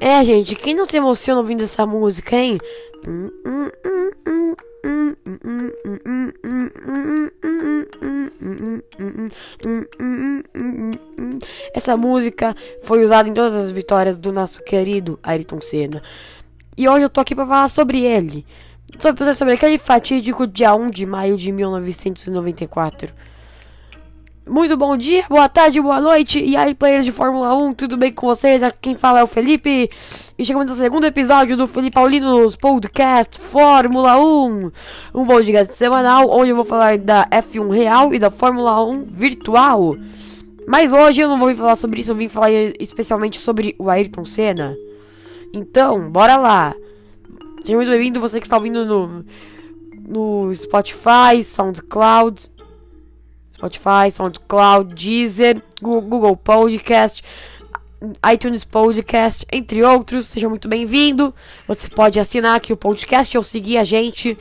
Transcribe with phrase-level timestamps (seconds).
[0.00, 2.58] É, gente, quem não se emociona ouvindo essa música, hein?
[11.74, 12.54] Essa música
[12.84, 16.00] foi usada em todas as vitórias do nosso querido Ayrton Senna.
[16.76, 18.46] E hoje eu tô aqui para falar sobre ele.
[18.98, 23.12] Sobre, sobre aquele fatídico dia 1 de maio de 1994.
[24.46, 26.38] Muito bom dia, boa tarde, boa noite.
[26.38, 28.62] E aí, players de Fórmula 1, tudo bem com vocês?
[28.62, 29.88] Aqui quem fala é o Felipe.
[30.36, 34.70] E chegamos ao segundo episódio do Felipe Paulinos Podcast Fórmula 1.
[35.14, 39.96] Um podcast semanal onde eu vou falar da F1 real e da Fórmula 1 virtual.
[40.68, 44.26] Mas hoje eu não vou falar sobre isso, eu vim falar especialmente sobre o Ayrton
[44.26, 44.76] Senna.
[45.54, 46.74] Então, bora lá.
[47.64, 49.24] Seja muito bem-vindo, você que está ouvindo no,
[50.06, 52.50] no Spotify, SoundCloud,
[53.54, 57.24] Spotify, SoundCloud, Deezer, Google Podcast,
[58.30, 60.26] iTunes Podcast, entre outros.
[60.26, 61.34] Seja muito bem-vindo.
[61.66, 64.36] Você pode assinar aqui o podcast ou seguir a gente.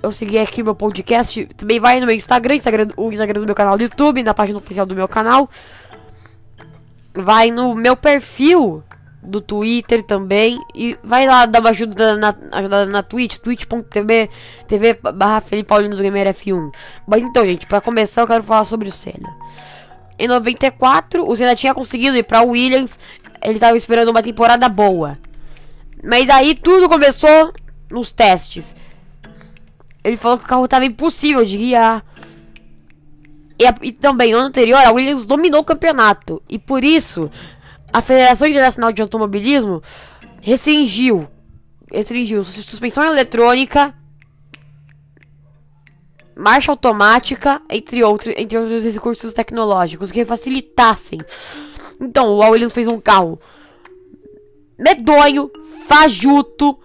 [0.00, 1.46] Eu segui aqui meu podcast.
[1.56, 4.58] Também vai no meu Instagram, Instagram, o Instagram do meu canal do YouTube, na página
[4.58, 5.50] oficial do meu canal.
[7.12, 8.84] Vai no meu perfil
[9.22, 10.58] do Twitter também.
[10.74, 14.30] E vai lá dar uma ajuda na, ajuda na Twitch, twitch.tv
[14.66, 16.72] TV barra Felipe Paulinos Gamer F1.
[17.06, 19.36] Mas então, gente, para começar eu quero falar sobre o Senna.
[20.18, 22.98] Em 94, o Senna tinha conseguido ir pra Williams.
[23.42, 25.18] Ele tava esperando uma temporada boa.
[26.02, 27.52] Mas aí tudo começou
[27.90, 28.74] nos testes.
[30.02, 32.04] Ele falou que o carro estava impossível de guiar.
[33.58, 36.40] E, e, também, no ano anterior, a Williams dominou o campeonato.
[36.48, 37.30] E por isso,
[37.98, 39.82] a Federação Internacional de Automobilismo
[40.40, 41.26] restringiu,
[41.92, 43.92] restringiu suspensão eletrônica,
[46.36, 51.18] marcha automática, entre outros, entre outros recursos tecnológicos que facilitassem.
[52.00, 53.40] Então, a Williams fez um carro
[54.78, 55.50] medonho,
[55.88, 56.78] fajuto,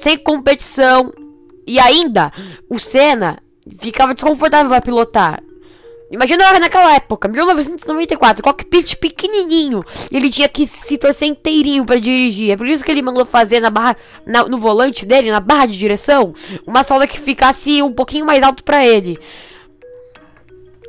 [0.00, 1.12] sem competição,
[1.66, 2.32] e ainda,
[2.66, 3.42] o Senna
[3.78, 5.42] ficava desconfortável para pilotar.
[6.10, 9.84] Imagina naquela época, 1994, cockpit pequenininho.
[10.10, 12.50] E ele tinha que se torcer inteirinho para dirigir.
[12.50, 15.66] É por isso que ele mandou fazer na barra, na, no volante dele, na barra
[15.66, 16.34] de direção,
[16.66, 19.16] uma solda que ficasse um pouquinho mais alto para ele.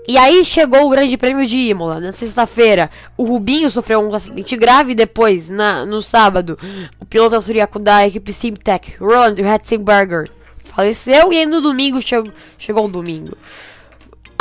[0.07, 2.89] E aí chegou o Grande Prêmio de Imola, na sexta-feira.
[3.15, 6.57] O Rubinho sofreu um acidente grave depois, na, no sábado.
[6.99, 10.27] O piloto austriaco da equipe Simtech, Roland Ratzenberger,
[10.75, 13.37] faleceu e no domingo chegou, chegou o domingo.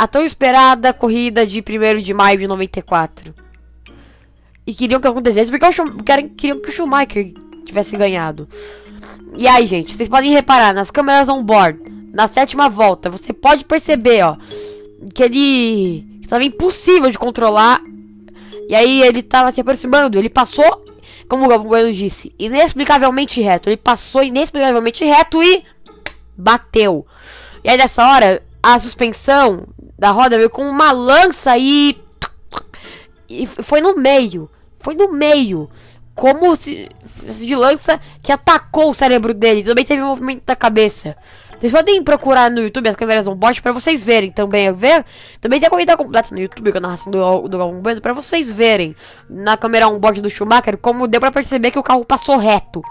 [0.01, 3.35] A tão esperada corrida de 1 de maio de 94.
[4.65, 5.67] E queriam que acontecesse porque
[6.03, 7.31] queriam, que o Schumacher
[7.63, 8.49] tivesse ganhado.
[9.37, 11.79] E aí, gente, vocês podem reparar nas câmeras on board,
[12.11, 14.37] na sétima volta, você pode perceber, ó,
[15.13, 17.79] que ele estava impossível de controlar.
[18.69, 20.83] E aí ele estava se aproximando, ele passou,
[21.29, 23.69] como o Galvão disse, inexplicavelmente reto.
[23.69, 25.63] Ele passou inexplicavelmente reto e
[26.35, 27.05] bateu.
[27.63, 29.67] E aí nessa hora, a suspensão
[30.01, 31.95] da roda veio com uma lança e.
[33.29, 34.49] E foi no meio.
[34.79, 35.69] Foi no meio.
[36.15, 36.89] Como se.
[37.23, 39.63] De lança que atacou o cérebro dele.
[39.63, 41.15] Também teve um movimento da cabeça.
[41.59, 44.73] Vocês podem procurar no YouTube as câmeras on board para vocês verem também.
[44.73, 45.05] Ver.
[45.39, 48.13] Também tem a corrida completa no YouTube com a narração do, do Galvão Bueno para
[48.13, 48.95] vocês verem
[49.29, 52.81] na câmera on board do Schumacher como deu para perceber que o carro passou reto.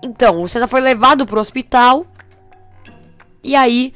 [0.00, 2.06] Então, o Senna foi levado pro hospital.
[3.42, 3.92] E aí.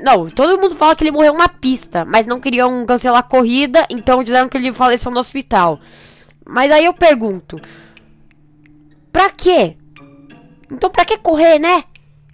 [0.00, 3.86] Não, todo mundo fala que ele morreu na pista, mas não queriam cancelar a corrida,
[3.90, 5.80] então disseram que ele faleceu no hospital.
[6.46, 7.60] Mas aí eu pergunto:
[9.12, 9.76] Pra quê?
[10.70, 11.84] Então pra que correr, né?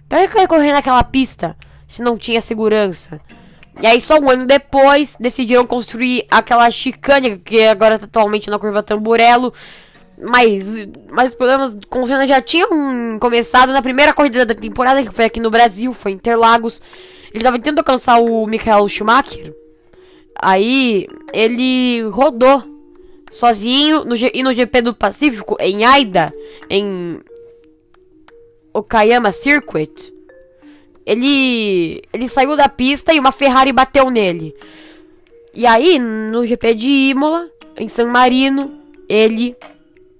[0.07, 1.55] Pra que correr naquela pista
[1.87, 3.19] se não tinha segurança?
[3.81, 8.59] E aí só um ano depois decidiram construir aquela chicane que agora tá atualmente na
[8.59, 9.53] curva Tamburello
[10.21, 10.65] mas,
[11.09, 15.15] mas os problemas com o Senna já tinham começado na primeira corrida da temporada, que
[15.15, 16.81] foi aqui no Brasil, foi Interlagos.
[17.31, 19.53] Ele estava tentando alcançar o Michael Schumacher.
[20.35, 22.63] Aí ele rodou
[23.31, 26.33] sozinho no, e no GP do Pacífico, em Aida,
[26.69, 27.19] em
[28.73, 30.13] Okayama Circuit.
[31.05, 34.55] Ele, ele saiu da pista e uma Ferrari bateu nele.
[35.53, 39.55] E aí, no GP de Imola, em San Marino, ele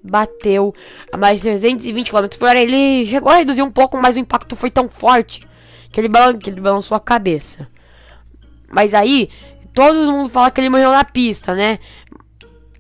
[0.02, 0.74] bateu
[1.12, 2.60] a mais de 320 km por hora.
[2.60, 5.48] Ele chegou a reduzir um pouco, mas o impacto foi tão forte
[5.92, 7.68] que ele, balan que ele balançou a cabeça.
[8.72, 9.30] Mas aí,
[9.74, 11.80] todo mundo fala que ele morreu na pista, né?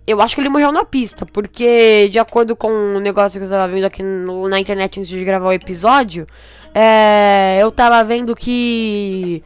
[0.06, 3.52] Eu acho que ele morreu na pista, porque de acordo com o negócio que eu
[3.52, 6.26] estava vendo aqui no, na internet antes de gravar o episódio,
[6.74, 9.44] é, eu tava vendo que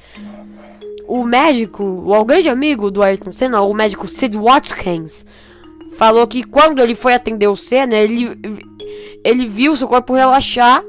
[1.07, 5.25] o médico, o grande amigo do Ayrton Senna, o médico Sid Watkins,
[5.97, 8.37] falou que quando ele foi atender o Senna, ele,
[9.23, 10.83] ele viu seu corpo relaxar.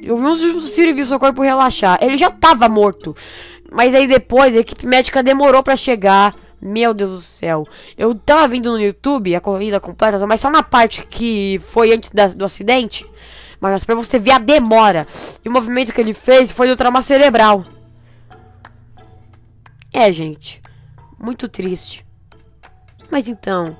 [0.00, 1.98] Eu vi um viu seu corpo relaxar.
[2.00, 3.16] Ele já tava morto.
[3.70, 6.34] Mas aí depois a equipe médica demorou para chegar.
[6.60, 7.64] Meu Deus do céu.
[7.96, 12.10] Eu tava vendo no YouTube a corrida completa, mas só na parte que foi antes
[12.10, 13.06] da, do acidente.
[13.60, 15.06] Mas pra você ver a demora.
[15.44, 17.64] E o movimento que ele fez foi do trauma cerebral.
[19.92, 20.60] É, gente.
[21.18, 22.04] Muito triste.
[23.10, 23.76] Mas então.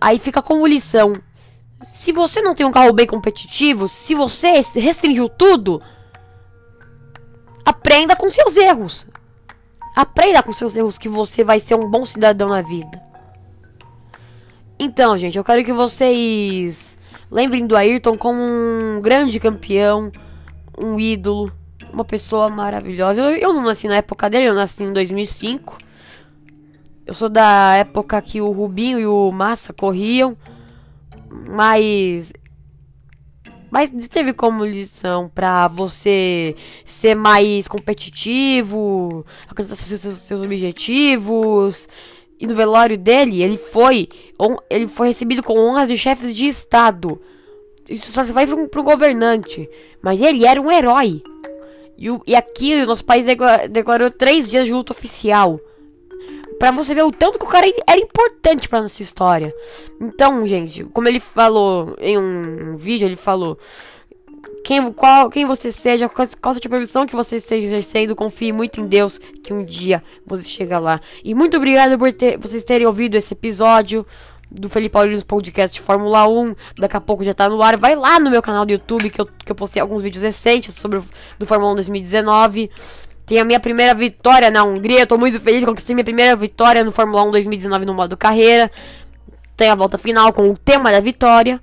[0.00, 1.14] Aí fica como lição.
[1.82, 5.80] Se você não tem um carro bem competitivo, se você restringiu tudo,
[7.64, 9.06] aprenda com seus erros.
[9.94, 13.02] Aprenda com seus erros que você vai ser um bom cidadão na vida.
[14.78, 16.96] Então, gente, eu quero que vocês
[17.30, 20.10] lembrem do Ayrton como um grande campeão,
[20.78, 21.50] um ídolo,
[21.92, 23.20] uma pessoa maravilhosa.
[23.20, 25.76] Eu, eu não nasci na época dele, eu nasci em 2005.
[27.06, 30.36] Eu sou da época que o Rubinho e o Massa corriam,
[31.30, 32.32] mas
[33.70, 41.86] mas teve como lição para você ser mais competitivo, alcançar seus, seus, seus, objetivos.
[42.40, 44.08] E no velório dele, ele foi,
[44.70, 47.20] ele foi recebido com honras de chefes de estado.
[47.90, 49.68] Isso só vai para um, governante.
[50.00, 51.22] Mas ele era um herói.
[51.96, 53.26] E, o, e aqui o nosso país
[53.70, 55.60] declarou três dias de luta oficial.
[56.58, 59.54] Pra você ver o tanto que o cara era importante pra nossa história.
[60.00, 63.58] Então, gente, como ele falou em um, vídeo, ele falou.
[64.64, 68.80] Quem, qual, quem você seja, qual, seja a profissão que você esteja exercendo, confie muito
[68.80, 71.00] em Deus que um dia você chega lá.
[71.24, 74.04] E muito obrigado por ter, vocês terem ouvido esse episódio
[74.50, 76.54] do Felipe Paulinos Podcast de Fórmula 1.
[76.78, 77.76] Daqui a pouco já tá no ar.
[77.76, 80.74] Vai lá no meu canal do YouTube que eu, que eu postei alguns vídeos recentes
[80.74, 81.04] sobre o
[81.38, 82.70] do Fórmula 1 2019.
[83.28, 85.06] Tem a minha primeira vitória na Hungria.
[85.06, 85.62] Tô muito feliz.
[85.62, 88.70] Conquistei minha primeira vitória no Fórmula 1 2019 no modo carreira.
[89.54, 91.60] Tem a volta final com o tema da vitória.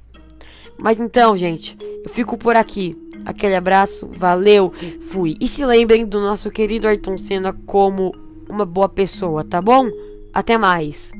[0.77, 2.95] Mas então, gente, eu fico por aqui.
[3.25, 4.71] Aquele abraço, valeu,
[5.09, 5.35] fui.
[5.41, 8.13] E se lembrem do nosso querido Ayrton Senna como
[8.47, 9.89] uma boa pessoa, tá bom?
[10.31, 11.11] Até mais.